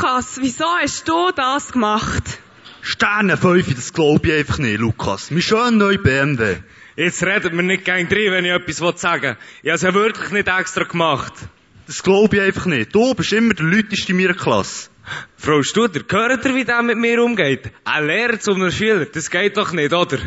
[0.00, 2.38] Lukas, wieso hast du das gemacht?
[2.82, 5.32] Sterne 5, das glaube ich einfach nicht, Lukas.
[5.32, 6.58] Mein schöner neuer BMW.
[6.94, 9.36] Jetzt redet mir nicht gegen drin, wenn ich etwas sagen will.
[9.62, 11.32] Ich habe es ja wirklich nicht extra gemacht.
[11.88, 12.94] Das glaube ich einfach nicht.
[12.94, 14.90] Du bist immer der Leuteste in meiner Klasse.
[15.36, 17.72] Frau Studer, hört ihr, wie der mit mir umgeht?
[17.84, 20.18] Ein Lehrer zu einem Schüler, das geht doch nicht, oder?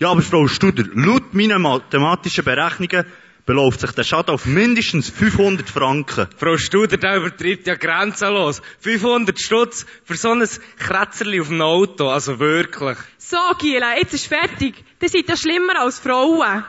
[0.00, 3.06] Ja, aber Frau Studer, laut meinen mathematischen Berechnungen
[3.46, 6.28] beläuft sich der Schaden auf mindestens 500 Franken.
[6.36, 8.62] Frau Studer, der übertreibt ja grenzenlos.
[8.80, 10.46] 500 Stutz für so ein
[10.78, 12.98] Kratzerli auf einem Auto, also wirklich.
[13.18, 14.74] So, Giela, jetzt ist fertig.
[14.98, 16.64] Das seid ja schlimmer als Frauen.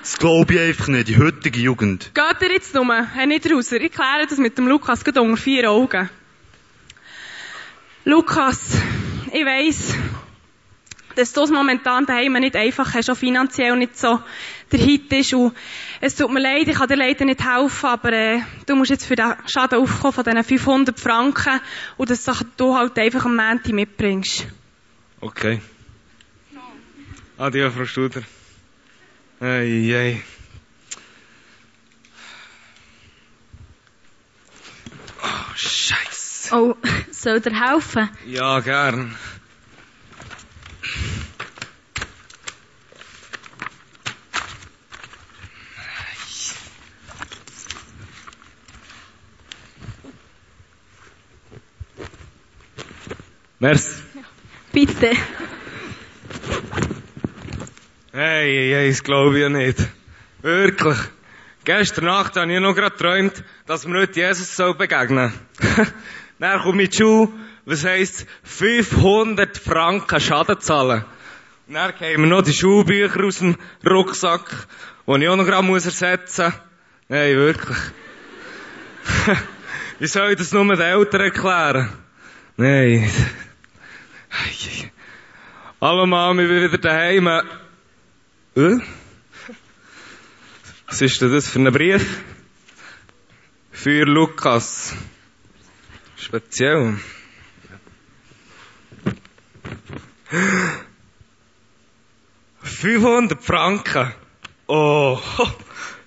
[0.00, 2.12] Das glaube ich einfach nicht, die heutige Jugend.
[2.14, 3.06] Geht ihr jetzt nur?
[3.14, 3.72] Hey, nicht raus.
[3.72, 6.10] Ich kläre das mit dem Lukas gerade unter vier Augen.
[8.04, 8.76] Lukas,
[9.32, 9.94] ich weiss,
[11.16, 14.20] dass du es momentan daheim nicht einfach hast, auch finanziell nicht so
[14.72, 15.34] der Hit ist.
[15.34, 15.54] Und
[16.00, 19.06] es tut mir leid, ich kann dir leider nicht helfen, aber äh, du musst jetzt
[19.06, 21.60] für den Schaden aufkommen von diesen 500 Franken
[21.96, 22.24] und das
[22.56, 24.46] du halt einfach am Montag mitbringst.
[25.20, 25.60] Okay.
[27.36, 28.22] Adieu, Frau Studer.
[29.40, 30.22] Ei, ei.
[35.20, 36.54] Oh, Scheiße.
[36.54, 36.76] Oh,
[37.10, 38.08] soll dir helfen?
[38.26, 39.16] Ja, gern.
[53.58, 54.02] Merci.
[54.72, 55.12] Bitte.
[58.12, 59.78] Hey, hey, das glaube ich ja nicht.
[60.42, 60.98] Wirklich.
[61.64, 65.32] Gestern Nacht habe ich noch gerade geträumt, dass wir heute Jesus soll begegnen.
[66.38, 67.30] Dann komme ich Schule,
[67.64, 71.04] was heisst 500 Franken Schaden zahlen.
[71.66, 73.56] Und dann wir noch die Schulbücher aus dem
[73.88, 74.50] Rucksack,
[75.06, 76.54] die ich auch noch gerade muss ersetzen muss.
[77.08, 77.78] Nein, wirklich.
[79.98, 81.88] Wie soll ich das nur den Eltern erklären?
[82.56, 83.10] Nein.
[84.50, 84.90] Ich
[85.80, 87.26] bin wieder daheim.
[87.26, 88.78] Äh?
[90.86, 92.20] Was ist denn das für ein Brief?
[93.72, 94.94] Für Lukas.
[96.16, 96.98] Speziell.
[102.62, 104.14] Fünfhundert Franken.
[104.66, 105.20] Oh,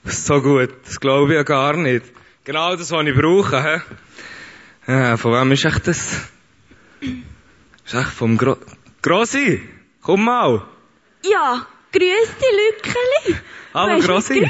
[0.06, 0.74] so gut.
[0.86, 2.06] Das glaube ich ja gar nicht.
[2.44, 3.64] Genau das, was ich brauche.
[3.64, 4.92] He?
[4.92, 6.30] Ja, von wem ist echt das?
[7.88, 8.58] Ist echt vom Gro
[9.02, 9.62] Grossi?
[10.02, 10.62] Komm mal.
[11.24, 13.40] Ja, grüß dich, Lückeli.
[13.74, 14.46] Hallo, Grossi.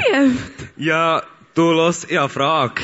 [0.76, 1.22] Ja,
[1.54, 2.82] du, los, eine Frage.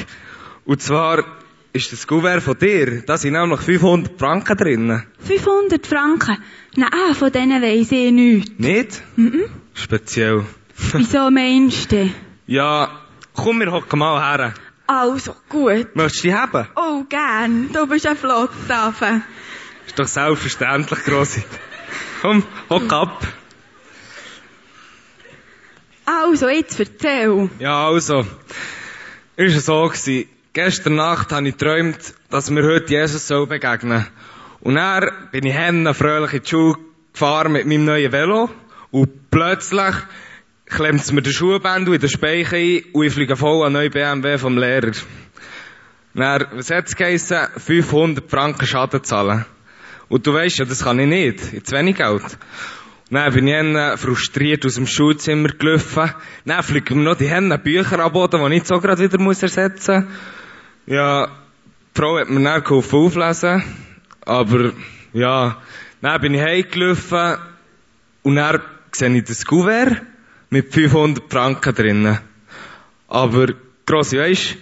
[0.65, 1.25] Und zwar,
[1.73, 5.03] ist das Kuvert von dir, da sind nämlich 500 Franken drin.
[5.27, 6.39] 500 Franken?
[6.77, 8.53] Nein, von denen weiss ich nichts.
[8.57, 9.03] Nicht?
[9.17, 9.47] Mhm.
[9.75, 10.45] Speziell.
[10.93, 12.13] Wieso meinst du?
[12.47, 12.91] Ja,
[13.35, 14.55] komm, wir hocken mal her.
[14.87, 15.97] Also, gut.
[15.97, 16.69] Möchtest du die haben?
[16.77, 17.73] Oh, gern.
[17.73, 19.23] Du bist ein Flottaffe.
[19.87, 21.45] Ist doch selbstverständlich, Grossi.
[22.23, 23.27] Komm, hock ab.
[26.05, 27.51] Also, jetzt erzähl.
[27.59, 28.27] Ja, also.
[29.37, 30.29] Ist es so gewesen.
[30.53, 34.07] Gestern Nacht habe ich geträumt, dass mir heute Jesus soll begegnen.
[34.61, 36.77] Und dann bin ich hennen fröhlich in die Schule
[37.13, 38.51] gefahren mit meinem neuen Velo.
[38.91, 39.95] Und plötzlich
[40.67, 43.91] klemmt es mir den Schuhbändel in den Speicher ein und ich fliege voll an neuen
[43.91, 44.93] BMW vom Lehrer.
[46.15, 47.49] Dann, was hat es geheissen?
[47.57, 49.45] 500 Franken Schaden zahlen.
[50.09, 51.53] Und du weißt ja, das kann ich nicht.
[51.53, 52.23] Jetzt wenig Geld.
[53.11, 56.13] Dann bin ich dann frustriert aus dem Schulzimmer gelaufen.
[56.45, 60.05] Dann fliegen mir noch die Hände Bücher Boden, die ich nicht so gerade wieder ersetzen
[60.05, 60.13] muss.
[60.87, 63.63] Ja, die Frau hat mir dann geholfen auflesen.
[64.23, 64.73] Aber,
[65.13, 65.63] ja,
[66.01, 67.37] dann bin ich heimgelaufen
[68.23, 68.61] und dann
[68.93, 70.03] sehe ich das Kuvert
[70.51, 72.19] mit 500 Franken drinnen.
[73.09, 73.49] Aber,
[73.87, 74.57] gross, weisst,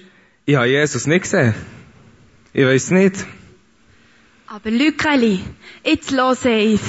[0.44, 1.54] ich habe Jesus nicht gesehen.
[2.52, 3.24] Ich weiss nicht.
[4.54, 5.40] Aber Lückeli,
[5.82, 6.82] jetzt los eins.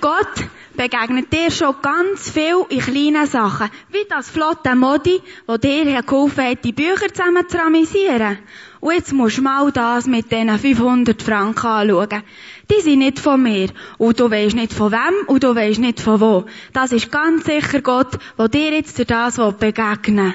[0.00, 3.70] Gott begegnet dir schon ganz viel in kleinen Sachen.
[3.90, 8.38] Wie das flotte Modi, wo dir geholfen hat, die Bücher zusammen zu ramisieren.
[8.80, 12.24] Und jetzt musst du mal das mit diesen 500 Franken anschauen.
[12.68, 13.68] Die sind nicht von mir.
[13.96, 16.46] Und du weisst nicht von wem und du weisst nicht von wo.
[16.72, 20.34] Das ist ganz sicher Gott, der dir jetzt durch das begegnen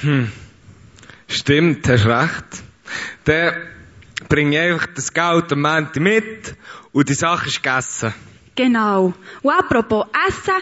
[0.00, 0.32] Hm.
[1.28, 2.62] Stimmt, hast recht.
[3.24, 3.52] Dann
[4.30, 6.56] bringe einfach das Geld am Montag mit
[6.92, 8.14] und die Sache ist gegessen.
[8.54, 9.12] Genau.
[9.42, 10.54] Und apropos Essen,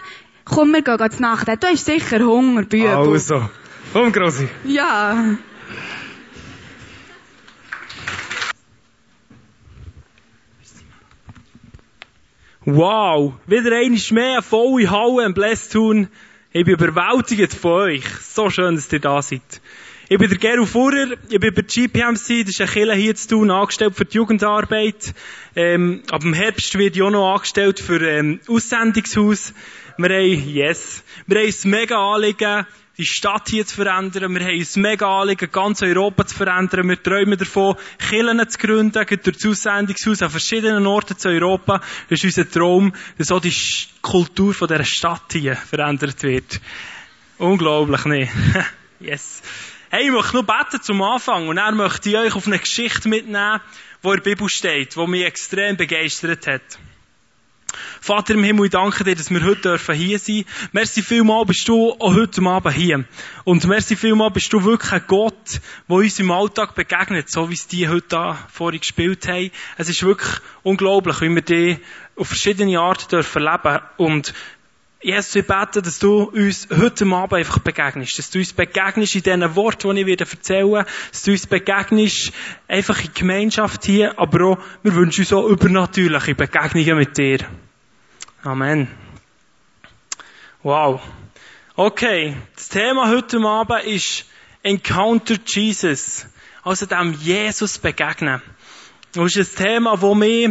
[0.43, 1.47] komm, wir gehen zu Nacht.
[1.47, 2.89] Du hast sicher Hunger, Bübel.
[2.89, 3.47] Also,
[3.93, 4.49] komm, Grossi.
[4.65, 5.37] Ja.
[12.65, 16.07] Wow, wieder einmal mehr eine volle Halle im Blästun.
[16.51, 18.05] Ich bin überwältigt von euch.
[18.21, 19.61] So schön, dass ihr da seid.
[20.11, 23.27] Ich bin der Gero Fuhrer, ich bin bei GPMC, das ist eine Kirche hier zu
[23.27, 25.13] tun, angestellt für die Jugendarbeit.
[25.55, 29.53] Ähm, ab dem Herbst wird ich auch noch angestellt für ähm, Aussendungshaus.
[29.99, 32.65] Wir haben, yes, wir haben ein mega Anliegen,
[32.97, 34.33] die Stadt hier zu verändern.
[34.33, 36.89] Wir haben ein mega Anliegen, ganz Europa zu verändern.
[36.89, 41.81] Wir träumen davon, Kirchen zu gründen, durch das Aussendungshaus an verschiedenen Orten zu Europa.
[42.09, 43.53] Das ist unser Traum, dass auch die
[44.01, 46.59] Kultur von dieser Stadt hier verändert wird.
[47.37, 48.27] Unglaublich, ne?
[48.99, 49.43] yes.
[49.91, 53.09] Hey, ich möchte noch beten zum Anfang und dann möchte ich euch auf eine Geschichte
[53.09, 53.59] mitnehmen,
[54.03, 56.61] die in der Bibel steht, die mich extrem begeistert hat.
[57.99, 60.45] Vater im Himmel, ich danke dir, dass wir heute dürfen hier sein.
[60.73, 63.03] Merci vielmal bist du auch heute Abend hier.
[63.45, 67.55] Und merci vielmal bist du wirklich ein Gott, der uns im Alltag begegnet, so wie
[67.55, 69.49] es die heute da vorhin gespielt haben.
[69.77, 71.79] Es ist wirklich unglaublich, wie wir die
[72.15, 73.79] auf verschiedene Arten dürfen leben.
[73.97, 74.35] Und
[75.01, 78.19] Jesus, ich bete, dass du uns heute Abend einfach begegnest.
[78.19, 82.33] Dass du uns begegnest in diesen Worten, die ich wieder erzählen Dass du uns begegnest
[82.67, 84.19] einfach in Gemeinschaft hier.
[84.19, 87.39] Aber auch, wir wünschen uns auch übernatürliche Begegnungen mit dir.
[88.43, 88.89] Amen.
[90.63, 91.01] Wow.
[91.77, 92.35] Okay.
[92.57, 94.25] Das Thema heute Abend ist
[94.63, 96.25] Encounter Jesus.
[96.61, 98.41] Also dem Jesus begegnen.
[99.13, 100.49] Das ist ein Thema, das mich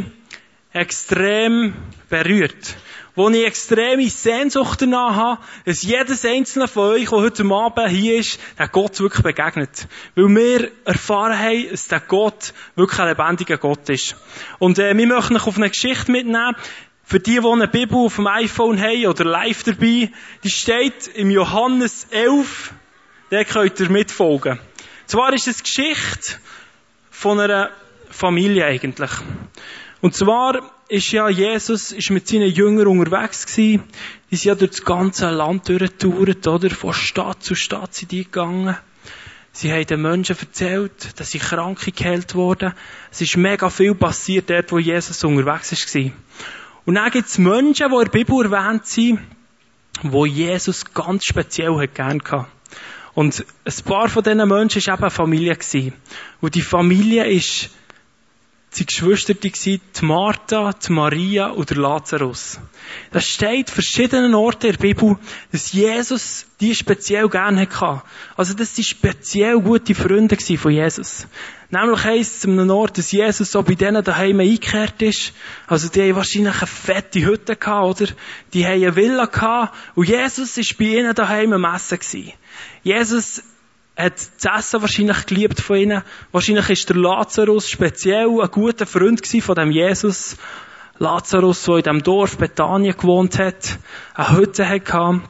[0.72, 1.74] extrem
[2.08, 2.76] berührt.
[3.18, 8.20] Wo ich extreme Sehnsucht danach habe, dass jedes einzelne von euch, der heute Abend hier
[8.20, 9.88] ist, der Gott wirklich begegnet.
[10.14, 14.14] Weil wir erfahren haben, dass der Gott wirklich ein lebendiger Gott ist.
[14.60, 16.54] Und äh, wir möchten euch auf eine Geschichte mitnehmen,
[17.02, 20.12] für die, die eine Bibel auf dem iPhone haben oder live dabei,
[20.44, 22.72] die steht im Johannes 11,
[23.32, 24.60] der könnt ihr mitfolgen.
[25.06, 26.36] Zwar ist es Geschichte
[27.10, 27.70] von einer
[28.10, 29.10] Familie eigentlich.
[30.02, 33.84] Und zwar ist ja Jesus ist mit seinen Jüngern unterwegs gewesen.
[34.30, 36.70] Die sind ja durch das ganze Land durchgetourt, oder?
[36.70, 38.76] Von Stadt zu Stadt sind die gegangen.
[39.52, 42.72] Sie haben den Menschen erzählt, dass sie Kranke geheilt wurden.
[43.10, 46.12] Es ist mega viel passiert dort, wo Jesus unterwegs war.
[46.84, 49.20] Und dann gibt es Menschen, die in der Bibel erwähnt sind,
[50.02, 52.50] wo Jesus ganz speziell hat gern gehabt.
[53.14, 55.58] Und ein paar von diesen Menschen war eben eine Familie.
[56.40, 57.70] Und die Familie ist
[58.76, 62.60] die Geschwister die Martha, die Maria und der Lazarus.
[63.12, 65.16] Das steht verschiedenen Orten in der Bibel,
[65.52, 68.02] dass Jesus die speziell gerne hatte.
[68.36, 71.26] Also, das sind speziell gute Freunde von Jesus.
[71.70, 75.34] Nämlich heisst es an einem Ort, dass Jesus so bei denen daheim eingekehrt ist.
[75.66, 78.10] Also die haben wahrscheinlich eine fette Hütte gehabt, oder?
[78.54, 79.76] Die haben eine Villa gehabt.
[79.94, 82.32] Und Jesus ist bei ihnen daheim am Essen.
[82.82, 83.42] Jesus
[83.98, 86.02] hat das Essen wahrscheinlich geliebt von ihnen.
[86.30, 90.36] Wahrscheinlich ist der Lazarus speziell ein guter Freund von dem Jesus.
[90.98, 93.78] Lazarus, der in dem Dorf Bethanien gewohnt hat,
[94.14, 95.22] eine Hütte hatte.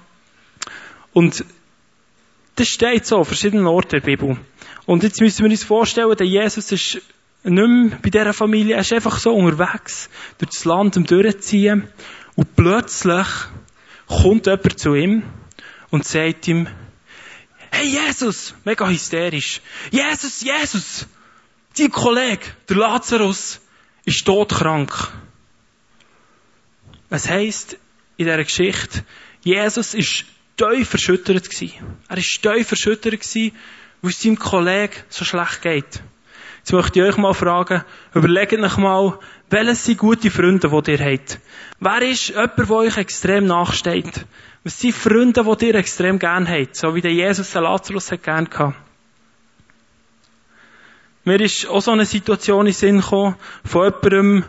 [1.12, 1.44] Und
[2.56, 4.36] das steht so, Orten in der Bibel.
[4.86, 7.00] Und jetzt müssen wir uns vorstellen, der Jesus ist
[7.44, 11.88] nicht mehr bei dieser Familie, er ist einfach so unterwegs, durch das Land um durchziehen.
[12.36, 13.26] Und plötzlich
[14.06, 15.22] kommt jemand zu ihm
[15.90, 16.68] und sagt ihm,
[17.78, 19.60] hey Jesus, mega hysterisch,
[19.92, 21.06] Jesus, Jesus,
[21.76, 23.60] dein Kollege, der Lazarus,
[24.04, 24.92] ist todkrank.
[27.08, 27.74] Es heisst
[28.16, 29.04] in dieser Geschichte,
[29.42, 30.24] Jesus ist
[30.56, 31.72] tief verschüttert gewesen.
[32.08, 33.52] Er ist tief verschüttert gewesen
[34.00, 36.02] weil es seinem Kollegen so schlecht geht.
[36.58, 37.84] Jetzt möchte ich euch mal fragen,
[38.14, 39.18] überlegt euch mal,
[39.50, 41.40] welches sind gute Freunde, die ihr habt?
[41.80, 44.26] Wer ist jemand, der euch extrem nachsteht?
[44.68, 46.76] Was sind Freunde, die ihr extrem gern habt?
[46.76, 48.76] So wie der Jesus den Lazarus hat gern gehabt.
[51.24, 54.44] Mir ist auch so eine Situation in den Sinn gekommen, von jemandem,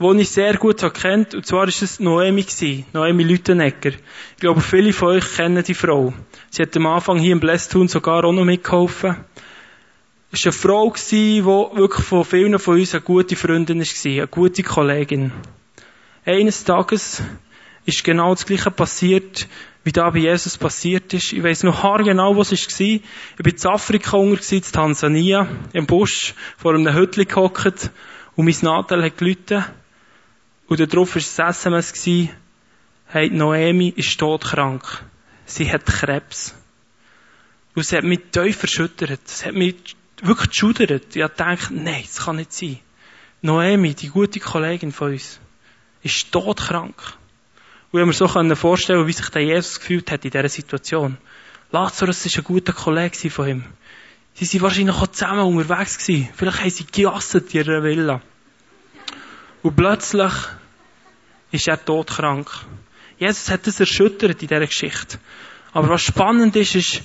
[0.00, 2.46] den ich sehr gut kennt, und zwar ist es Noemi
[2.94, 3.90] Noemi Lütenegger.
[3.90, 6.14] Ich glaube, viele von euch kennen die Frau.
[6.48, 9.16] Sie hat am Anfang hier im Blästun sogar auch noch mitgeholfen.
[10.32, 14.28] Es war eine Frau, die wirklich von vielen von uns eine gute Freundin war, eine
[14.28, 15.30] gute Kollegin.
[16.24, 17.22] Eines Tages
[17.88, 19.48] ist genau das Gleiche passiert,
[19.82, 21.32] wie da bei Jesus passiert ist.
[21.32, 22.86] Ich weiss noch haargenau, was es war.
[22.86, 23.02] Ich
[23.38, 27.90] bin in Afrika unter, in Tansania, im Busch, vor einem Hütchen gehockt,
[28.36, 29.64] und mein Nadel hat gelitten.
[30.66, 32.28] Und darauf war das SMS,
[33.06, 35.02] hey, Noemi ist todkrank.
[35.46, 36.54] Sie hat Krebs.
[37.74, 39.20] Und es hat mich tief verschüttert.
[39.24, 41.16] Es hat mich wirklich geschudert.
[41.16, 42.80] Ich habe gedacht, nein, das kann nicht sein.
[43.40, 45.40] Noemi, die gute Kollegin von uns,
[46.02, 47.16] ist todkrank.
[47.90, 51.16] Und ich mir so vorstellen wie sich der Jesus gefühlt hat in dieser Situation.
[51.70, 53.64] Lazarus war ein guter Kollege von ihm.
[54.34, 56.28] Sie waren wahrscheinlich auch zusammen unterwegs gewesen.
[56.36, 58.20] Vielleicht haben sie gejasset in ihrer Villa.
[59.62, 60.32] Und plötzlich
[61.50, 62.50] ist er todkrank.
[63.18, 65.18] Jesus hat das erschüttert in dieser Geschichte.
[65.72, 67.02] Aber was spannend ist, ist,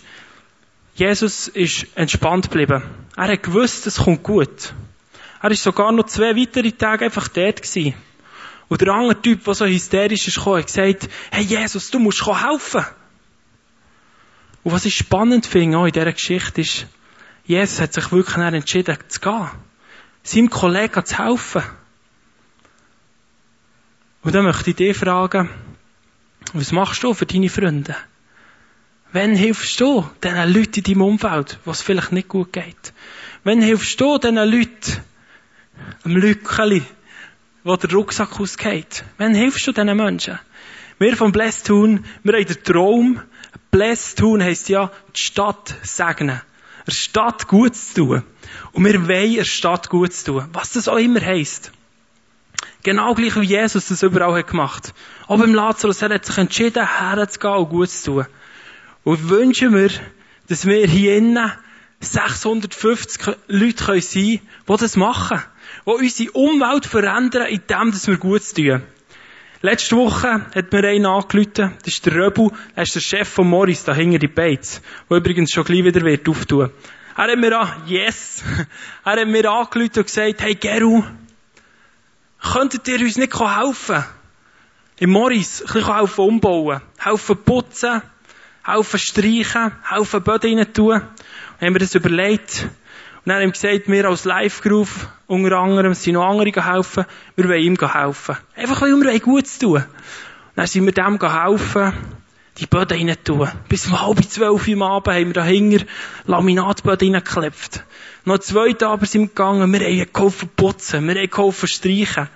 [0.96, 2.84] Jesus ist entspannt geblieben.
[3.16, 4.74] Er hat gewusst, es kommt gut.
[5.42, 7.96] Er ist sogar noch zwei weitere Tage einfach dort gewesen.
[8.70, 12.86] Und der andere Typ, der so hysterisch ist hat gesagt, hey Jesus, du musst helfen.
[14.64, 16.88] Und was ich spannend finde auch in dieser Geschichte ist,
[17.46, 19.50] Jesus hat sich wirklich entschieden zu gehen.
[20.24, 21.64] Seinem Kollegen zu helfen.
[24.22, 25.50] Und dann möchte ich dich fragen,
[26.54, 27.96] was machst du für deine Freunde?
[29.12, 32.94] Wann hilfst du diesen Leuten in deinem Umfeld, was vielleicht nicht gut geht?
[33.44, 35.04] Wann hilfst du diesen Leuten,
[36.04, 36.84] einem Lückeli,
[37.64, 39.04] wo der Rucksack ausgeht?
[39.18, 40.40] Wann hilfst du diesen Menschen?
[41.00, 43.22] Wir von Blessed Town, wir haben den Traum,
[43.72, 46.42] Blessed Town heisst ja, die Stadt segnen.
[46.86, 48.24] Der Stadt gut zu tun.
[48.74, 50.50] Und wir wollen der Stadt gut zu tun.
[50.54, 51.72] Was das auch immer heisst.
[52.84, 54.94] Genau gleich wie Jesus das überall hat gemacht.
[55.28, 58.26] Auch beim Lazarus, er hat sich entschieden, herzugehen und gut zu tun.
[59.06, 59.90] Und wünschen wir,
[60.50, 61.52] dass wir hier innen
[62.02, 65.42] 650 Leute sein können, die das machen.
[65.86, 68.84] Die unsere Umwelt verändern, indem wir gut tun.
[69.62, 73.50] Letzte Woche hat mir einer angerufen, das ist der Röbu, er ist der Chef von
[73.50, 76.70] Morris, da hinter die Bates, der übrigens schon gleich wieder wird auftun.
[77.16, 78.44] Er hat mir an, yes,
[79.06, 81.04] er hat mir angerufen und gesagt, hey Geru,
[82.42, 84.04] könntet ihr uns nicht helfen?
[84.98, 88.02] Im Morris, ein bisschen helfen umbauen, helfen putzen,
[88.66, 90.96] helfen streichen, helfen Böden rein tun.
[90.96, 92.68] Und haben wir das überlegt.
[93.26, 97.06] Und dann haben wir gesagt, wir als Live-Groove, unter anderem, sind noch andere helfen,
[97.38, 98.36] wir wollen ihm helfen.
[98.54, 99.76] Einfach, weil wir gut zu tun.
[99.76, 99.86] Und
[100.58, 101.94] dann sind wir dem helfen,
[102.58, 103.50] die Böden rein tun.
[103.70, 105.86] Bis um halb zwölf Uhr am Abend haben wir dahinter
[106.26, 107.86] Laminatböden reingeklebt.
[108.26, 112.28] Noch zwei Tage sind wir gegangen, wir haben geholfen putzen, wir haben geholfen streichen.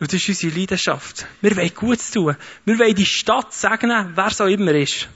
[0.00, 1.26] Und das ist unsere Leidenschaft.
[1.42, 2.36] Wir wollen gut zu tun.
[2.64, 5.08] Wir wollen die Stadt segnen, wer auch immer ist.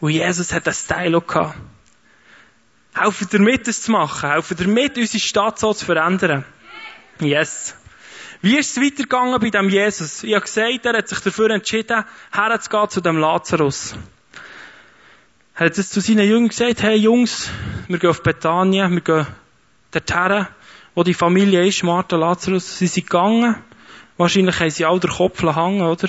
[0.00, 1.54] Und Jesus hat das Style auch gehabt.
[2.94, 4.30] Helfen dir mit, das zu machen.
[4.30, 6.44] Helfen dir mit, unsere Stadt so zu verändern.
[7.20, 7.76] Yes.
[8.40, 10.22] Wie ist es weitergegangen bei dem Jesus?
[10.22, 13.96] Ich habe gesagt, er hat sich dafür entschieden, herzugehen zu dem Lazarus.
[15.56, 17.50] Er hat es zu seinen Jüngern gesagt, hey Jungs,
[17.88, 19.26] wir gehen auf Bethanien, wir gehen
[19.90, 20.46] dorthin,
[20.94, 22.78] wo die Familie ist, Martha, Lazarus.
[22.78, 23.56] Sie sind gegangen.
[24.16, 26.08] Wahrscheinlich haben sie all den Kopf hängen, oder?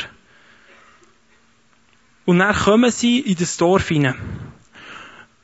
[2.25, 4.15] Und dann kommen sie in das Dorf hinein.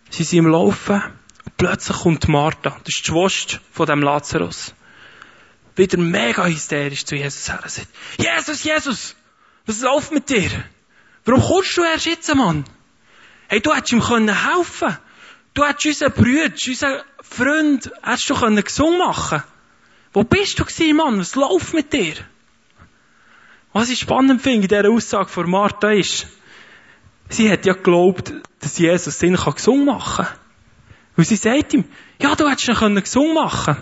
[0.10, 1.02] Sie sind im Laufen
[1.46, 4.74] und plötzlich kommt Martha, das ist die Schwester von dem Lazarus,
[5.76, 9.16] wieder mega hysterisch zu Jesus her und sagt, Jesus, Jesus,
[9.66, 10.52] was läuft mit dir?
[11.26, 12.66] Warum kommst du erst jetzt, Mann?
[13.48, 14.98] Hey, du hättest ihm können helfen
[15.54, 19.44] Du hättest unseren Bruder, unseren Freund, hättest du können gesungen machen
[20.14, 21.20] Wo bist du gewesen, Mann?
[21.20, 22.16] Was läuft mit dir?
[23.74, 26.28] Was ich spannend finde in dieser Aussage von Martha ist,
[27.30, 30.41] Sie hat ja geglaubt, dass Jesus kann gesungen machen kann.
[31.18, 31.86] Und sie sagt ihm,
[32.20, 33.78] ja, du hättest ihn gesungen machen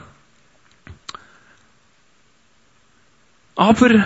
[3.59, 4.05] Aber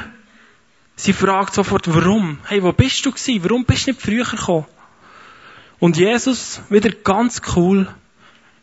[0.95, 2.39] sie fragt sofort, warum?
[2.45, 3.43] Hey, wo bist du gewesen?
[3.43, 4.65] Warum bist du nicht früher gekommen?
[5.79, 7.87] Und Jesus, wieder ganz cool,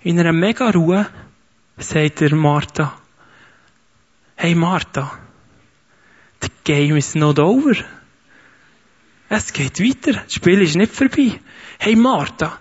[0.02, 1.06] in einer mega Ruhe,
[1.76, 2.92] sagt er Martha,
[4.34, 5.16] hey Martha,
[6.42, 7.76] the game is not over.
[9.28, 10.14] Es geht weiter.
[10.24, 11.38] Das Spiel ist nicht vorbei.
[11.78, 12.58] Hey Martha,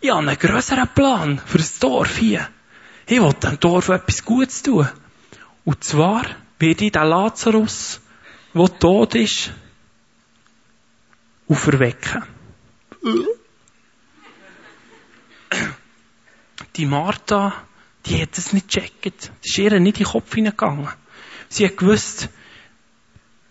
[0.00, 2.48] ich habe einen grösseren Plan für das Dorf hier.
[3.06, 4.88] Ich will dem Dorf etwas Gutes tun.
[5.64, 6.24] Und zwar
[6.58, 8.00] werde ich den Lazarus,
[8.54, 9.50] der tot ist,
[11.48, 12.22] auferwecken.
[16.76, 17.54] Die Martha,
[18.06, 19.30] die hat es nicht gecheckt.
[19.30, 20.88] Das ist ihr nicht in den Kopf hineingegangen.
[21.48, 22.28] Sie hat gewusst,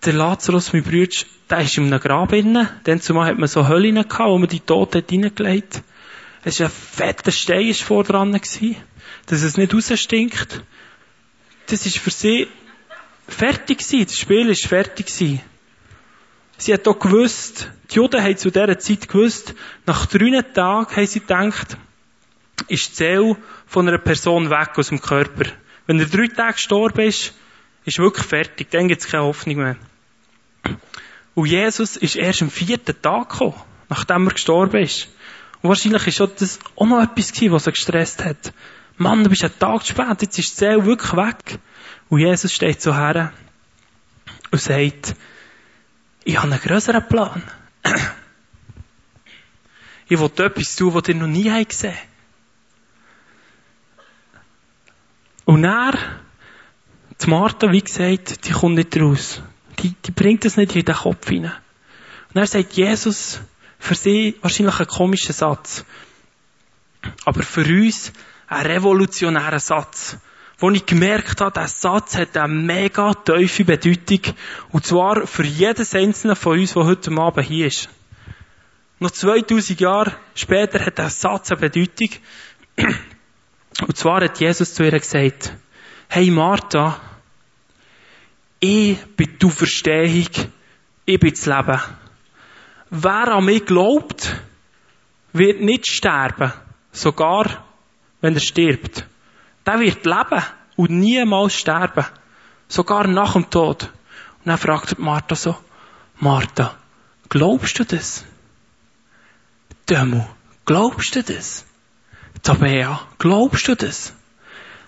[0.06, 2.70] der Lazarus, mein Bruder, der ist in einem Grab innen.
[2.84, 5.84] Dann zumal hat man so Höhlen gehabt, wo man die Toten reingelegt hat.
[6.48, 8.78] Es war ein fetter Stein vor dran gewesen,
[9.26, 10.64] dass es nicht rausstinkt.
[11.66, 12.48] Das ist für sie
[13.28, 14.06] fertig gewesen.
[14.06, 15.42] Das Spiel ist fertig gewesen.
[16.58, 21.06] Sie hat auch gewusst, die Juden haben zu dieser Zeit gewusst, nach drei Tagen haben
[21.06, 21.76] sie gedacht,
[22.70, 23.36] ist die Seele
[23.66, 25.52] von einer Person weg aus dem Körper.
[25.86, 27.34] Wenn er drei Tage gestorben ist,
[27.84, 28.72] ist wirklich fertig.
[28.72, 29.76] Dann gibt es keine Hoffnung mehr.
[31.36, 35.10] Und Jesus ist erst am vierten Tag gekommen, nachdem er gestorben ist.
[35.62, 38.54] Und wahrscheinlich war das auch noch etwas gewesen, was er gestresst hat.
[38.98, 41.60] Mann, du bist einen Tag zu spät, jetzt ist die Seele wirklich weg.
[42.10, 43.34] Und Jesus steht so her
[44.52, 45.16] und sagt,
[46.24, 47.44] ich habe einen grösseren Plan.
[50.10, 52.08] Ich will etwas tun, was ihr noch nie gesehen habt.
[55.44, 55.94] Und er
[57.22, 59.42] die Martha, wie gesagt, die kommt nicht raus.
[59.80, 61.52] Die, die bringt es nicht in den Kopf hinein.
[62.30, 63.42] Und dann sagt Jesus
[63.80, 65.86] für sie wahrscheinlich einen komischen Satz.
[67.26, 68.12] aber für uns
[68.48, 70.18] ein revolutionärer Satz.
[70.60, 74.34] Wo ich gemerkt habe, der Satz hat eine mega tiefe Bedeutung.
[74.72, 77.90] Und zwar für jedes einzelne von uns, der heute Abend hier ist.
[79.00, 82.10] Noch 2000 Jahre später hat der Satz eine Bedeutung.
[83.88, 85.54] Und zwar hat Jesus zu ihr gesagt,
[86.10, 87.00] hey Martha,
[88.60, 90.28] ich bin die Verstehung,
[91.06, 91.80] ich bin das Leben.
[92.90, 94.36] Wer an mich glaubt,
[95.34, 96.54] wird nicht sterben,
[96.92, 97.66] sogar
[98.22, 99.06] wenn er stirbt.
[99.66, 100.44] Der wird leben
[100.78, 102.06] und niemals sterben,
[102.68, 103.84] sogar nach dem Tod.
[104.40, 105.58] Und dann fragt Martha so,
[106.20, 106.76] Martha,
[107.30, 108.24] glaubst du das?
[109.90, 110.28] Demo,
[110.66, 111.66] glaubst du das?
[112.44, 114.14] Tabea, glaubst du das?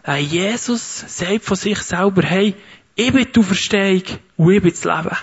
[0.07, 2.55] Äh, Jesus sagt von sich selber, hey,
[2.95, 4.03] ich bin die Auferstehung
[4.37, 5.17] und ich bin das Leben.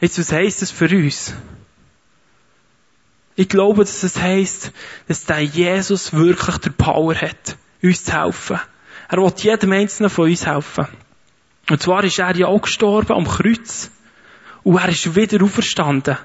[0.00, 1.34] Jetzt, was heisst das für uns?
[3.34, 4.72] Ich glaube, dass es heisst,
[5.06, 8.60] dass der Jesus wirklich der Power hat, uns zu helfen.
[9.08, 10.86] Er will jedem Einzelnen von uns helfen.
[11.70, 13.90] Und zwar ist er ja auch gestorben am Kreuz.
[14.62, 16.16] Und er ist wieder auferstanden.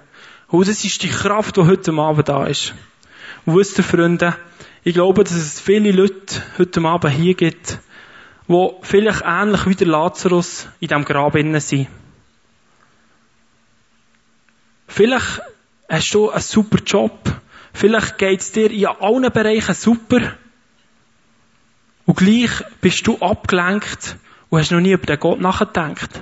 [0.47, 2.73] Und das ist die Kraft, die heute Abend da ist.
[3.45, 4.35] Und wisst ihr, Freunde,
[4.83, 7.79] ich glaube, dass es viele Leute heute Abend hier gibt,
[8.47, 11.87] die vielleicht ähnlich wie der Lazarus in diesem Grab innen sind.
[14.95, 15.41] Vielleicht
[15.89, 17.19] hast du einen super Job.
[17.73, 20.37] Vielleicht geht es dir in allen Bereichen super.
[22.05, 24.17] Und gleich bist du abgelenkt
[24.51, 26.21] und hast noch nie über den Gott nachgedacht.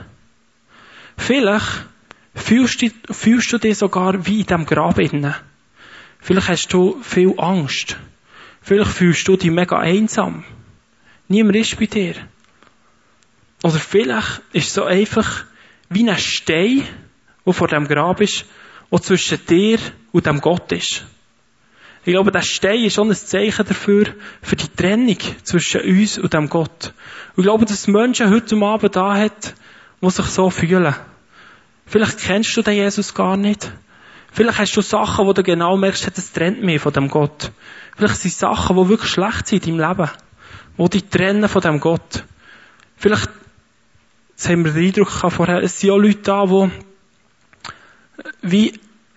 [1.17, 1.85] Vielleicht
[2.33, 5.35] fühlst du, fühlst du dich sogar wie in diesem Grab innen.
[6.21, 7.97] Vielleicht hast du viel Angst.
[8.61, 10.45] Vielleicht fühlst du dich mega einsam.
[11.27, 12.15] Niemand ist bei dir.
[13.63, 15.43] Oder vielleicht ist es so einfach
[15.89, 16.87] wie ein Stein,
[17.45, 18.45] der vor dem Grab ist,
[18.91, 19.79] der zwischen dir
[20.11, 21.05] und dem Gott ist.
[22.03, 24.07] Ich glaube, der Stein ist schon ein Zeichen dafür,
[24.41, 26.93] für die Trennung zwischen uns und dem Gott.
[27.35, 29.53] Und ich glaube, dass Menschen heute Abend da hat,
[30.01, 30.95] die sich so fühlen.
[31.85, 33.71] Vielleicht kennst du den Jesus gar nicht.
[34.31, 37.51] Vielleicht hast du Sachen, wo du genau merkst, das trennt mich von dem Gott.
[37.95, 40.09] Vielleicht sind Sachen, die wirklich schlecht sind in deinem Leben.
[40.77, 42.23] Die dich trennen von dem Gott.
[42.95, 43.29] Vielleicht,
[44.29, 46.71] jetzt haben wir den Eindruck vorher, es sind auch Leute da, die
[48.41, 48.73] wie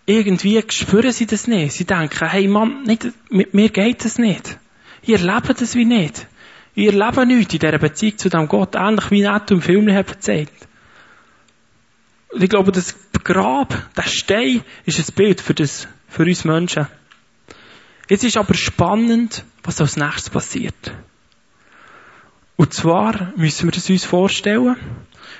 [0.06, 1.72] irgendwie spüren sie das nicht.
[1.72, 4.58] Sie denken, hey Mann, nicht, mit mir geht das nicht.
[5.02, 6.26] Ihr lebt das wie nicht.
[6.74, 10.68] Ihr lebt nicht in dieser Beziehung zu dem Gott, ähnlich wie Netto im Film gezeigt.
[12.32, 16.88] Und ich glaube, das Grab, der Stein, ist ein Bild für das, für uns Menschen.
[18.08, 20.92] Jetzt ist aber spannend, was als nächstes passiert.
[22.56, 24.76] Und zwar müssen wir das uns vorstellen.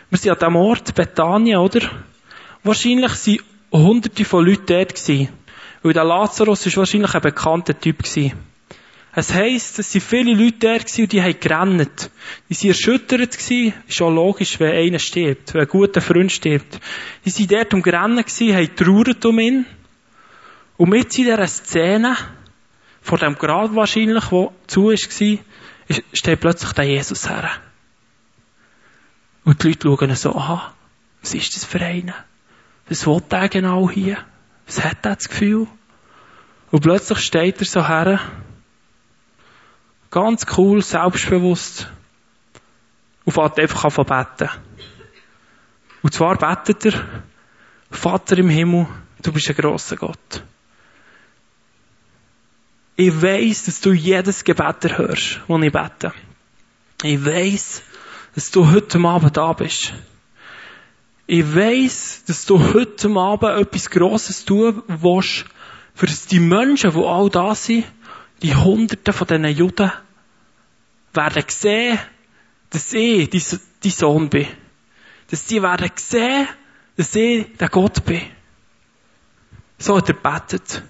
[0.09, 1.81] Wir sind an dem Ort Bethanien, oder?
[2.63, 3.43] Wahrscheinlich sind
[3.83, 5.29] hunderte von Leuten dort gewesen.
[5.83, 8.33] Weil der Lazarus ist wahrscheinlich ein bekannter Typ gewesen.
[9.17, 12.11] Es heisst, es sind viele Leute gewesen und die haben gerannt.
[12.49, 13.75] Die sind erschüttert gewesen.
[13.87, 16.81] Ist auch logisch, wenn einer stirbt, wenn ein guter Freund stirbt.
[17.25, 19.67] Die sind dort um Rennen gewesen, haben trauert um ihn.
[20.77, 22.17] Und mit in dieser Szene,
[23.03, 25.39] vor dem Grab wahrscheinlich, wo zu war,
[26.13, 27.51] steht plötzlich der Jesus her.
[29.45, 30.63] Und die Leute schauen so an.
[31.21, 32.15] Was ist das für einer?
[32.89, 34.19] Was will der genau hier?
[34.67, 35.67] Was hat er das Gefühl?
[36.71, 38.21] Und plötzlich steht er so her,
[40.11, 41.89] ganz cool, selbstbewusst,
[43.25, 44.51] und fährt einfach an beten.
[46.03, 47.05] Und zwar betet er,
[47.91, 48.87] Vater im Himmel,
[49.23, 50.43] du bist ein grosser Gott.
[52.97, 56.13] Ich weiss, dass du jedes Gebet erhörst, das ich bete.
[57.03, 57.83] Ich weiss,
[58.35, 59.95] dass du heute Abend da bist.
[61.27, 65.47] Ich weiss, dass du heute Abend etwas Grosses tun willst,
[65.95, 67.87] für die Menschen, die all da sind,
[68.43, 69.93] die Hunderten von diesen Juden,
[71.15, 71.99] werden sehen,
[72.71, 74.49] dass ich dein Sohn bin.
[75.31, 76.49] Dass sie werden sehen,
[76.97, 78.21] dass ich der Gott bin.
[79.79, 80.83] So hat er betet.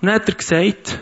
[0.00, 0.98] Und dann hat er gesagt,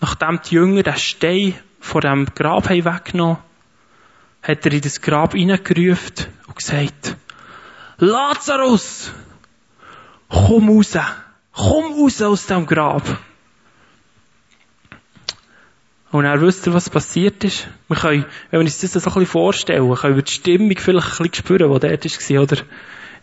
[0.00, 3.38] nachdem die Jünger den Stein vor dem Grab haben weggenommen
[4.46, 7.16] hat er in das Grab hineingerufen und gesagt,
[7.98, 9.10] Lazarus,
[10.28, 10.96] komm raus,
[11.52, 13.02] komm raus aus dem Grab.
[16.12, 17.66] Und er wusste, was passiert ist.
[17.88, 21.20] Wir können, wenn wir uns das so ein bisschen vorstellen, können wir die Stimmung vielleicht
[21.20, 22.62] ein bisschen spüren, die dort war, oder?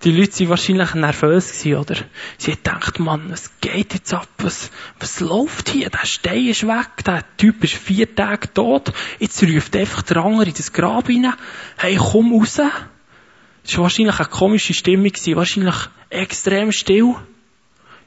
[0.03, 1.95] Die Leute waren wahrscheinlich nervös oder?
[2.37, 4.27] Sie haben gedacht, Mann, was geht jetzt ab?
[4.39, 5.89] Was, was läuft hier?
[5.89, 8.91] Der Stein ist weg, der Typ ist vier Tage tot.
[9.19, 11.33] Jetzt ruft einfach der andere in das Grab rein.
[11.77, 12.55] Hey, komm raus.
[12.55, 15.75] Das war wahrscheinlich eine komische Stimmung wahrscheinlich
[16.09, 17.15] extrem still.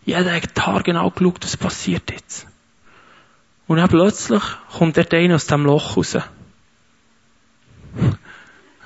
[0.05, 2.47] Jeder hat haargenau geschaut, was passiert jetzt.
[3.67, 6.19] Und dann plötzlich kommt der einer aus dem Loch raus.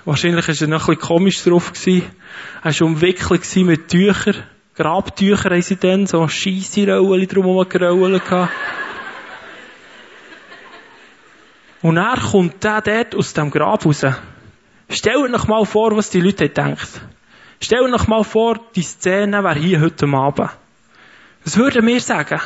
[0.05, 1.73] Wahrscheinlich war er noch ein bisschen komisch drauf.
[1.87, 2.03] Er
[2.65, 4.43] war umwickelt mit Tüchern.
[4.77, 8.53] Grabtücher haben sie dann, so scheisse Rollen drumherum gerollt gehabt.
[11.83, 14.05] Und er kommt der dort aus dem Grab raus.
[14.89, 16.79] Stellt euch mal vor, was die Leute denken.
[17.61, 20.51] Stellt euch mal vor, die Szene wäre hier heute Abend.
[21.45, 22.41] Was würden wir sagen?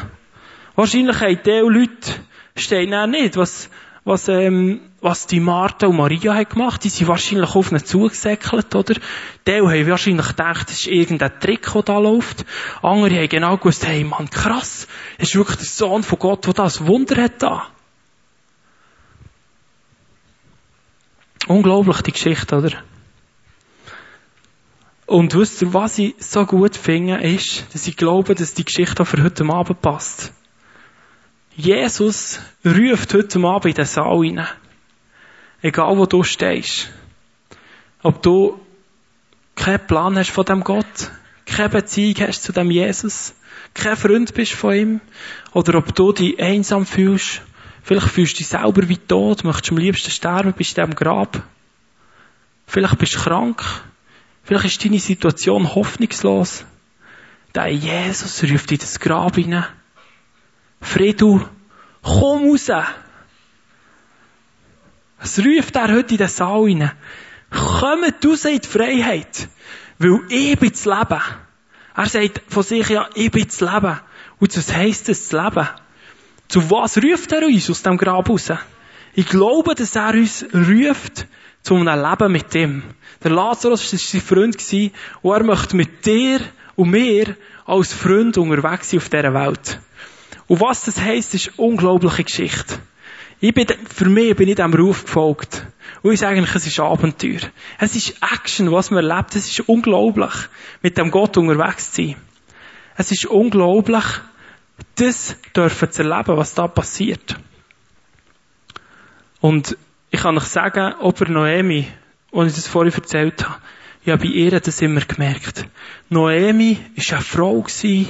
[0.76, 2.12] Wahrscheinlich haben die Leute,
[2.56, 3.70] stehen auch nicht, was,
[4.04, 6.84] was, ähm, was die Martha und Maria haben gemacht.
[6.84, 8.94] Die sind wahrscheinlich auf ihn zugesäckelt, oder?
[9.46, 12.44] Die haben wahrscheinlich gedacht, das ist irgendein Trick, der da läuft.
[12.82, 14.86] Andere haben genau gewusst, hey Mann, krass.
[15.18, 17.68] Das ist wirklich der Sohn von Gott, der das Wunder hat da.
[21.46, 22.72] Unglaublich, die Geschichte, oder?
[25.06, 29.02] Und wisst ihr, was ich so gut finde, ist, dass ich glaube, dass die Geschichte
[29.02, 30.32] auch für heute Abend passt.
[31.56, 34.46] Jesus ruft heute Abend in den Saal rein.
[35.62, 36.88] Egal wo du stehst.
[38.02, 38.60] Ob du
[39.54, 41.12] keinen Plan hast von dem Gott,
[41.46, 43.34] keine Beziehung hast zu dem Jesus,
[43.72, 45.00] kein Freund bist von ihm,
[45.52, 47.42] oder ob du dich einsam fühlst,
[47.84, 51.40] vielleicht fühlst du dich selber wie tot, möchtest am liebsten sterben, bist in diesem Grab.
[52.66, 53.62] Vielleicht bist du krank,
[54.42, 56.64] vielleicht ist deine Situation hoffnungslos.
[57.54, 59.66] Der Jesus ruft in das Grab hinein.
[60.84, 61.40] Fredu,
[62.02, 62.70] komm raus!
[65.18, 66.92] Was ruft er heute in den Saal hinein?
[67.50, 69.48] Kommt raus in die Freiheit.
[69.98, 71.22] Weil ich bin das Leben.
[71.96, 74.00] Er sagt von sich ja, ich bin das Leben.
[74.38, 75.68] Und was heisst das, das Leben?
[76.48, 78.52] Zu was ruft er uns aus dem Grab raus?
[79.14, 81.26] Ich glaube, dass er uns ruft
[81.62, 82.82] zu einem Leben mit ihm.
[83.22, 84.92] Der Lazarus war sein Freund
[85.22, 86.40] und er möchte mit dir
[86.76, 89.80] und mir als Freund unterwegs sein auf dieser Welt.
[90.46, 92.78] Und was das heisst, ist eine unglaubliche Geschichte.
[93.40, 95.66] Ich bin, für mich bin ich diesem Ruf gefolgt.
[96.02, 97.40] Und ich sage eigentlich, es ist Abenteuer.
[97.78, 99.36] Es ist Action, was man erlebt.
[99.36, 100.32] Es ist unglaublich,
[100.82, 102.16] mit dem Gott unterwegs zu sein.
[102.96, 104.04] Es ist unglaublich,
[104.96, 107.36] das dürfen zu erleben, was da passiert.
[109.40, 109.76] Und
[110.10, 111.86] ich kann euch sagen, ob er Noemi,
[112.32, 113.60] als ich das vorhin erzählt habe,
[114.06, 115.66] habe bei ihr das immer gemerkt.
[116.08, 118.08] Noemi war eine Frau, die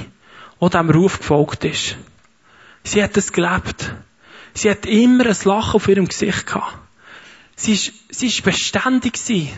[0.61, 1.97] dem Ruf gefolgt ist.
[2.85, 3.93] Sie hat es gelebt.
[4.53, 6.77] Sie hat immer ein Lachen auf ihrem Gesicht gehabt.
[7.55, 9.49] Sie ist, sie ist beständig gewesen.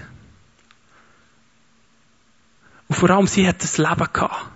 [2.87, 4.49] Und vor allem, sie hat das Leben gehabt.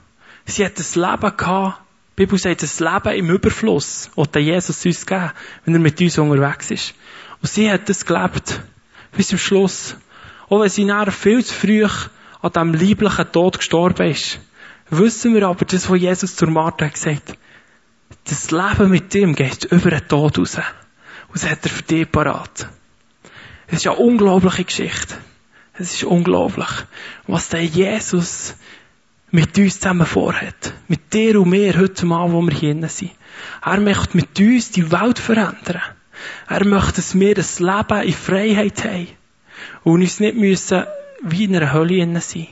[0.45, 1.81] Sie hat das Leben gehabt.
[2.11, 5.31] Die Bibel sagt, das Leben im Überfluss, der Jesus uns geben,
[5.65, 6.93] wenn er mit uns unterwegs ist.
[7.41, 8.61] Und sie hat das gelebt.
[9.11, 9.95] Bis zum Schluss.
[10.49, 14.39] Auch wenn sie nachher viel zu früh an diesem lieblichen Tod gestorben ist.
[14.89, 17.37] Wissen wir aber, das, was Jesus zur Martha hat gesagt
[18.25, 20.57] das Leben mit ihm geht über den Tod raus.
[20.57, 22.67] Und das hat er für dich parat.
[23.67, 25.15] Es ist eine unglaubliche Geschichte.
[25.73, 26.69] Es ist unglaublich,
[27.27, 28.55] was der Jesus
[29.31, 30.73] mit uns zusammen vorhat.
[30.87, 33.11] Mit dir und mir heute Mal, wo wir hier sind.
[33.63, 35.81] Er möchte mit uns die Welt verändern.
[36.47, 39.07] Er möchte, dass wir das Leben in Freiheit haben.
[39.83, 40.83] Und uns nicht müssen
[41.23, 42.47] wie in einer Hölle sein.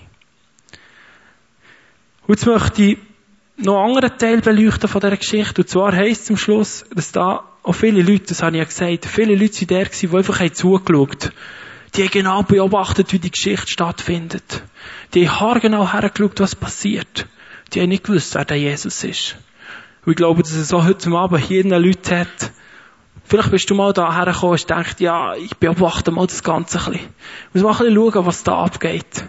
[2.28, 2.98] Und jetzt möchte ich
[3.62, 5.62] noch einen anderen Teil beleuchten von dieser Geschichte.
[5.62, 8.66] Und zwar heisst es zum Schluss, dass da auch viele Leute, das habe ich ja
[8.66, 11.34] gesagt, viele Leute sind der gewesen, die einfach zugeschaut haben.
[11.96, 14.64] Die haben genau beobachtet, wie die Geschichte stattfindet.
[15.14, 17.26] Die haben haargenau hergeschaut, was passiert.
[17.74, 19.36] Die haben nicht gewusst, wer der Jesus ist.
[20.06, 22.52] Und ich glaube, dass es auch heute Abend hier Leute hat,
[23.30, 26.94] Vielleicht bist du mal da hergekommen und denkst, ja, ich beobachte mal das Ganze ein
[26.94, 27.10] bisschen.
[27.54, 29.24] Ich muss mal ein bisschen schauen, was da abgeht.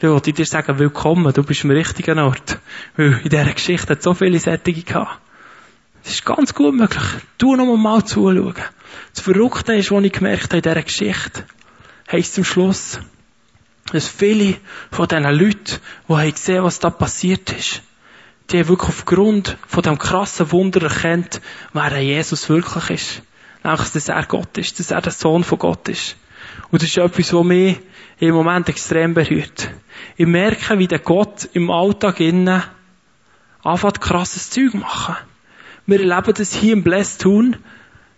[0.00, 2.58] Dann wollte ich dir sagen, willkommen, du bist am richtigen Ort.
[2.96, 5.20] Weil in dieser Geschichte hat so viele Sättige gehabt.
[6.02, 7.02] Das ist ganz gut möglich.
[7.38, 8.54] Du noch mal zuschauen.
[9.14, 11.44] Das Verrückte ist, was ich gemerkt habe in dieser Geschichte,
[12.12, 13.00] heisst zum Schluss,
[13.90, 14.56] dass viele
[14.90, 17.82] von diesen Leuten, die haben gesehen, was da passiert ist,
[18.50, 21.40] die haben wirklich aufgrund von dem krassen Wunder erkennt,
[21.72, 23.22] wer Jesus wirklich ist.
[23.64, 26.16] Nämlich, dass er Gott ist, dass er der Sohn von Gott ist.
[26.70, 27.78] Und das ist etwas, was mich
[28.18, 29.70] im Moment extrem berührt.
[30.16, 32.62] Ich merke, wie der Gott im Alltag innen
[33.62, 35.16] anfängt krasses Zeug machen.
[35.86, 37.56] Wir erleben das hier im Bless tun,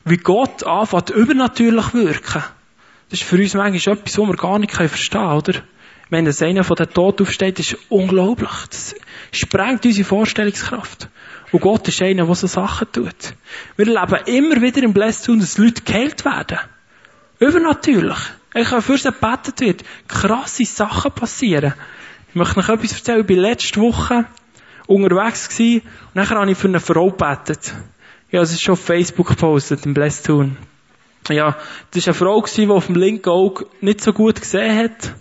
[0.04, 2.44] wie Gott anfängt übernatürlich wirken.
[3.10, 5.62] Das ist für uns manchmal etwas, was wir gar nicht verstehen können, oder?
[6.10, 8.50] Wenn das einer von den Tod aufsteht, ist unglaublich.
[8.70, 8.94] Das
[9.30, 11.08] sprengt unsere Vorstellungskraft.
[11.52, 13.34] Und Gott ist einer, der so Sachen tut.
[13.76, 16.58] Wir erleben immer wieder im Bless tun, dass Leute geheilt werden.
[17.38, 18.18] Übernatürlich.
[18.54, 19.84] Ich kann für sie gebetet wird.
[20.08, 21.74] Krasse Sachen passieren.
[22.30, 23.24] Ich möchte noch etwas erzählen.
[23.28, 24.24] Ich war letzte Woche
[24.86, 27.74] unterwegs gewesen, und nachher habe ich für eine Frau gebetet.
[28.30, 30.56] Ja, es ist schon auf Facebook gepostet, im Blessed Tune.
[31.28, 31.56] Ja,
[31.90, 35.14] das war eine Frau gewesen, die auf dem linken Auge nicht so gut gesehen hat.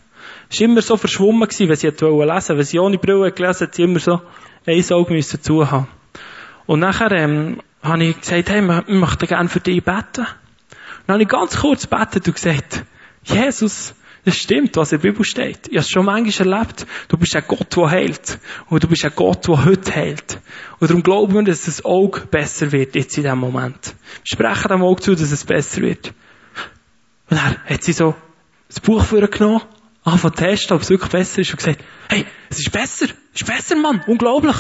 [0.50, 2.58] Es war immer so verschwommen gewesen, wenn sie lesen wollte.
[2.58, 4.22] Wenn sie ohne Brille gelesen hat, sie immer so
[4.66, 5.88] ein Auge müssen zu haben.
[6.66, 10.26] Und nachher, ähm, habe ich gesagt, hey, wir möchten gerne für dich beten.
[11.06, 12.84] Dann habe ich ganz kurz gebetet und gesagt,
[13.28, 13.94] Jesus,
[14.26, 15.68] das stimmt, was in der Bibel steht.
[15.68, 16.86] Ich habe es schon manchmal erlebt.
[17.08, 18.40] Du bist ein Gott, der heilt.
[18.70, 20.40] Und du bist ein Gott, der heute heilt.
[20.80, 23.96] Und darum glauben wir, dass das Auge besser wird, jetzt in diesem Moment.
[24.24, 26.14] Wir sprechen dem Auge zu, dass es besser wird.
[27.30, 28.16] Und dann hat sie so
[28.68, 29.62] das Buch vorgenommen,
[30.04, 33.42] angefangen zu testen, ob es wirklich besser ist, und gesagt, hey, es ist besser, es
[33.42, 34.58] ist besser, Mann, unglaublich.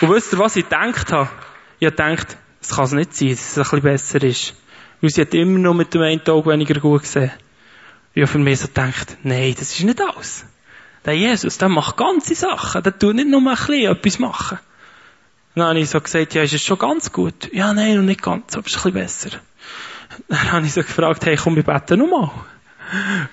[0.00, 1.28] Und wisst ihr, was ich gedacht habe?
[1.78, 4.54] Ich habe gedacht, es kann es nicht sein, dass es ein bisschen besser ist.
[5.00, 7.30] Weil sie hat immer noch mit dem einen Tag weniger gut gesehen.
[8.14, 10.44] Ich habe für mich so gedacht, nein, das ist nicht alles.
[11.04, 12.82] Der Jesus, der macht ganze Sachen.
[12.82, 14.58] Der tut nicht nur ein bisschen etwas machen.
[15.54, 17.52] Dann habe ich so gesagt, ja, ist es schon ganz gut?
[17.52, 19.40] Ja, nein, noch nicht ganz, aber es ist ein bisschen besser.
[20.28, 22.30] Dann habe ich so gefragt, hey, komm, wir beten nochmal.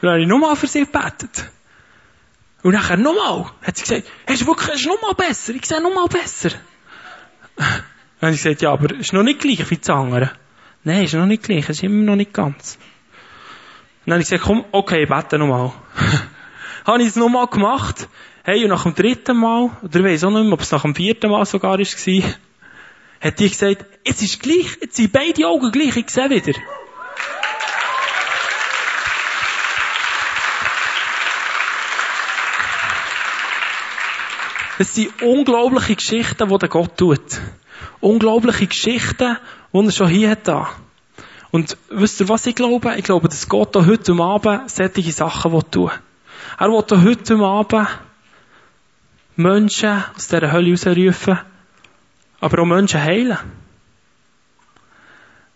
[0.02, 1.50] Dann habe ich nochmal für sie gebetet.
[2.64, 6.08] Und nachher nochmal, hat sie gesagt, hey, ist wirklich, ist nochmal besser, ich sehe nochmal
[6.08, 6.50] besser.
[7.56, 7.66] Dann
[8.22, 10.32] habe ich gesagt, ja, aber ist noch nicht gleich wie das andere.
[10.84, 12.78] Nein, ist noch nicht gleich, ist immer noch nicht ganz.
[14.06, 15.72] Dann habe ich gesagt, komm, okay, bete nochmal.
[16.86, 18.08] habe ich es nochmal gemacht.
[18.44, 20.84] Hey, und nach dem dritten Mal, oder ich weiss auch nicht mehr, ob es nach
[20.84, 22.24] dem vierten Mal sogar war,
[23.20, 26.58] hat die gesagt, es ist gleich, jetzt sind beide Augen gleich, ich sehe wieder.
[34.80, 37.42] Es sind unglaubliche Geschichten, die der Gott tut.
[38.00, 39.38] Unglaubliche Geschichten,
[39.74, 40.48] die er schon hier hat.
[41.52, 42.94] Und wisst ihr, was ich glaube?
[42.98, 46.00] Ich glaube, dass Gott auch heute Abend solche Sachen tun will.
[46.60, 47.88] Er will auch heute Abend
[49.36, 51.40] Menschen aus dieser Hölle rausrufen,
[52.40, 53.38] aber auch Menschen heilen.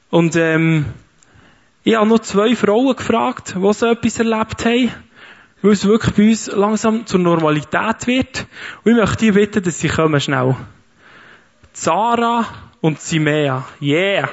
[0.10, 0.86] Und ähm,
[1.84, 4.92] ich habe noch zwei Frauen gefragt, die so etwas erlebt haben
[5.62, 8.46] weil es wirklich bei uns langsam zur Normalität wird.
[8.84, 10.56] Und ich möchte die bitten, dass sie kommen schnell.
[11.74, 12.46] Zara
[12.82, 13.66] und Simea.
[13.82, 14.30] Yeah!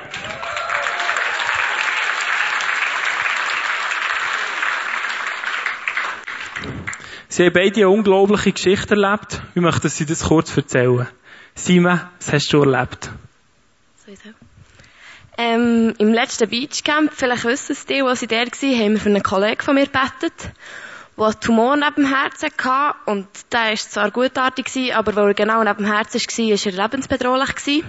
[7.28, 9.40] Sie haben beide eine unglaubliche Geschichte erlebt.
[9.54, 11.06] Ich möchte, dass Sie das kurz erzählen.
[11.54, 13.10] Simon, was hast du erlebt?
[14.04, 14.30] Sowieso.
[15.36, 19.08] Ähm, Im letzten Beachcamp, vielleicht wissen es die, als ich da war, haben wir für
[19.08, 20.52] einen Kollegen von mir gebetet
[21.18, 22.96] der einen Tumor neben dem Herzen hatte.
[23.06, 26.82] Und der war zwar gutartig, aber weil er genau neben dem Herzen war, war er
[26.82, 27.84] lebensbedrohlich.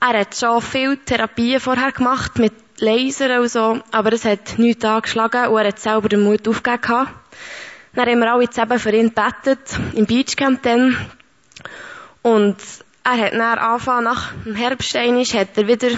[0.00, 4.84] Er hat schon viele Therapien vorher gemacht, mit Lasern und so, aber es hat nichts
[4.84, 7.08] angeschlagen und er hat selber den Mut aufgegeben.
[7.94, 10.96] Dann haben wir alle zusammen für ihn gebetet, im Beachcamp dann.
[12.22, 12.56] Und
[13.04, 15.88] er hat dann angefangen, nach dem Herbst hat er wieder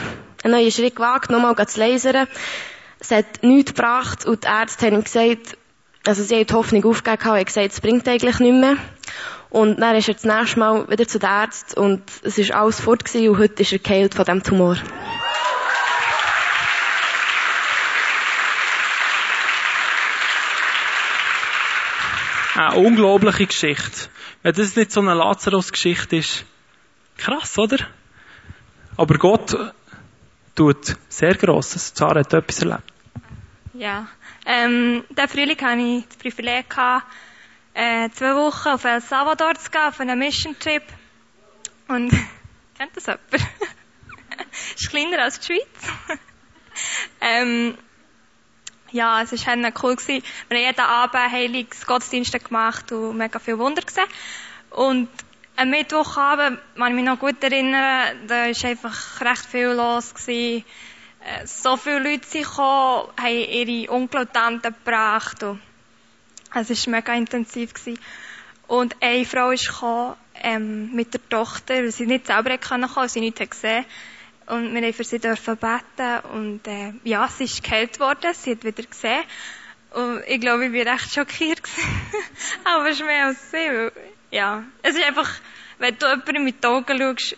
[0.44, 2.28] einen neuen Schritt gewagt, nochmal zu lasern.
[3.00, 5.56] Es hat nichts gebracht und die Ärzte haben ihm gesagt,
[6.06, 8.76] also sie hat die Hoffnung aufgegeben und gesagt, es bringt eigentlich nicht mehr.
[9.50, 12.80] Und dann ist er das nächste Mal wieder zu den Ärzten und es ist alles
[12.80, 14.76] fort gewesen und heute ist er geheilt von diesem Tumor.
[22.54, 24.08] Eine unglaubliche Geschichte.
[24.42, 26.44] Wenn das nicht so eine Lazarus-Geschichte ist,
[27.18, 27.78] krass, oder?
[28.96, 29.56] Aber Gott
[30.54, 31.92] tut sehr Grosses.
[31.92, 32.95] Zara hat etwas erlebt.
[33.78, 34.08] Ja,
[34.46, 37.04] ähm, diesen Frühling hatte ich das Privileg, gehabt,
[37.74, 40.82] äh, zwei Wochen auf El Salvador zu gehen, auf einen Mission-Trip.
[41.88, 42.10] Und,
[42.78, 43.22] kennt das jemand?
[44.74, 46.18] ist kleiner als die Schweiz.
[47.20, 47.76] ähm,
[48.92, 49.96] ja, es war halt cool.
[49.96, 50.22] Gewesen.
[50.48, 54.08] Wir haben jeden Abend Heiligsgottesdienste gemacht und mega viel Wunder gesehen.
[54.70, 55.10] Und
[55.56, 60.14] am Mittwochabend, kann ich mich noch gut erinnern, da war einfach recht viel los.
[60.14, 60.64] Gewesen.
[61.44, 65.42] So viele Leute sind gekommen, haben ihre Onkel gebracht.
[65.42, 65.60] Und
[66.52, 67.72] es war mega intensiv.
[68.68, 73.08] Und eine Frau ist gekommen, ähm, mit der Tochter, weil sie nicht selber kommen konnte,
[73.08, 73.84] sie nichts gesehen
[74.46, 76.20] Und wir haben für sie dürfen beten.
[76.32, 79.22] Und, äh, ja, sie ist geheilt worden, sie hat wieder gesehen.
[79.92, 81.62] Und ich glaube, ich war recht schockiert.
[82.64, 83.56] Aber es ist mehr als sie.
[83.56, 83.92] Weil,
[84.30, 85.30] ja, es ist einfach,
[85.78, 87.36] wenn du jemanden mit den Augen schaust,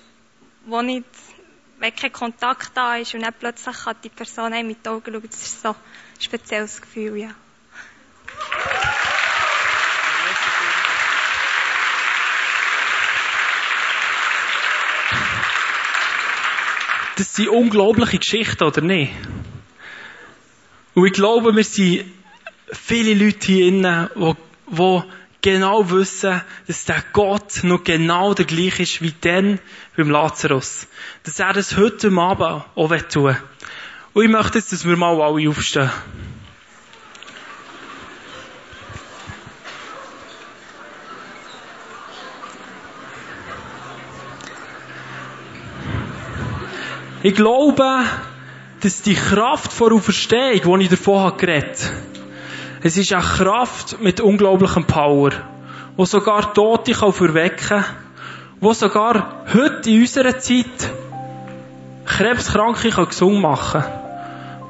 [0.67, 1.07] wo nicht
[1.79, 5.13] wenn kein Kontakt da ist und dann plötzlich kann die Person einem mit den Augen
[5.13, 5.75] schauen, das ist so ein
[6.19, 7.31] spezielles Gefühl, ja.
[17.17, 19.13] Das sind unglaubliche Geschichten, oder nicht?
[20.95, 22.05] Und ich glaube, wir sind
[22.73, 24.35] viele Leute hier innen, die,
[24.71, 25.03] die
[25.43, 29.59] genau wissen, dass der Gott noch genau der gleiche ist wie dann
[29.97, 30.87] beim Lazarus.
[31.25, 33.37] Dass er das heute Abend auch tun will.
[34.15, 35.91] Und ich möchte jetzt, dass wir mal alle aufstehen.
[47.21, 48.05] Ich glaube,
[48.81, 51.93] dass die Kraft vor Auferstehung, die ich davon habe geredet
[52.83, 55.31] es ist eine Kraft mit unglaublichem Power,
[55.97, 57.85] wo sogar Tote kann verwecken kann,
[58.61, 60.91] wo sogar heute in unserer Zeit
[62.05, 63.93] Krebskranke kann gesund machen kann,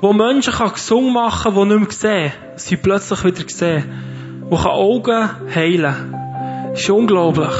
[0.00, 3.84] wo Menschen kann gesund machen kann, die nicht mehr sehen, sie plötzlich wieder sehen,
[4.50, 6.14] kann Augen heilen.
[6.70, 7.54] Das ist unglaublich.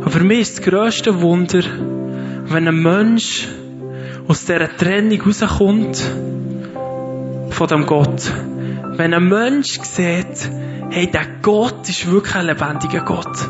[0.00, 1.62] Aber für mich ist das grösste Wunder,
[2.48, 3.48] wenn ein Mensch
[4.28, 6.02] aus dieser Trennung rauskommt
[7.50, 8.22] von dem Gott.
[8.96, 10.50] Wenn ein Mensch sieht,
[10.90, 13.48] hey, der Gott ist wirklich ein lebendiger Gott.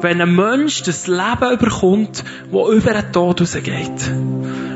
[0.00, 4.10] Wenn ein Mensch das Leben überkommt, das über den Tod rausgeht.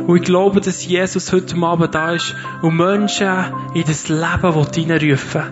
[0.07, 3.29] Und ich glaube, dass Jesus heute Abend da ist und Menschen
[3.75, 5.43] in das Leben hineinrufen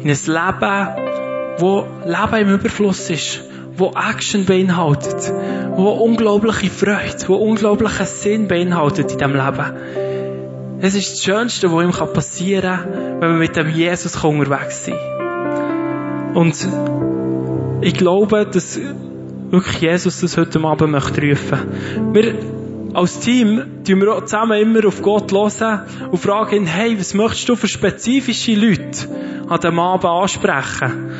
[0.00, 3.40] In ein Leben, wo Leben im Überfluss ist
[3.76, 5.32] wo Action beinhaltet,
[5.74, 10.03] wo unglaubliche Freude, wo unglaublichen Sinn beinhaltet in diesem Leben.
[10.86, 14.98] Es ist das Schönste, was ihm passieren kann, wenn wir mit dem Jesus unterwegs sind.
[16.34, 16.68] Und
[17.80, 18.78] ich glaube, dass
[19.48, 21.58] wirklich Jesus das heute Abend möchte rufen.
[22.12, 22.34] Wir
[22.92, 27.14] als Team tun wir auch zusammen immer auf Gott hören und fragen ihn, hey, was
[27.14, 29.08] möchtest du für spezifische Leute
[29.48, 31.12] an diesem Abend ansprechen?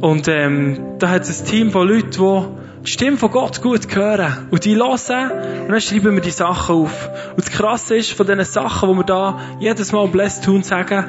[0.00, 3.94] Und ähm, da hat es ein Team von Leuten, die die Stimme von Gott gut
[3.94, 4.48] hören.
[4.50, 5.30] Und die hören
[5.62, 7.10] und dann schreiben wir die Sachen auf.
[7.30, 11.04] Und das Krasse ist, von diesen Sachen, die wir da jedes Mal Blessed tun sagen,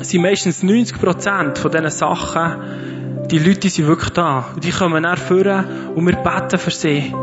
[0.00, 4.46] sind meistens 90% von diesen Sachen, die Leute sind wirklich da.
[4.54, 7.14] Und die kommen dann führen und wir beten für sie.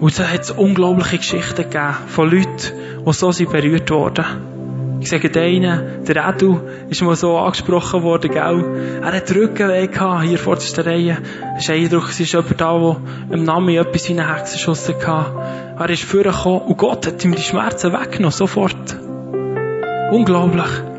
[0.00, 2.72] Und da hat es unglaubliche Geschichten gegeben von Leuten,
[3.06, 4.59] die so sind berührt worden.
[5.00, 6.60] Ich sage denen, der Edu
[6.90, 9.00] ist mal so angesprochen worden, gell?
[9.02, 11.16] Er hat Rückenweh gehabt, hier vor der Reihe.
[11.56, 12.96] Es ist ein Eindruck, es ist jemand da, der
[13.36, 15.78] im Namen etwas in eine Hexenschusse hatte.
[15.78, 18.96] Er ist vorgekommen und Gott hat ihm die Schmerzen weggenommen, sofort.
[20.12, 20.89] Unglaublich.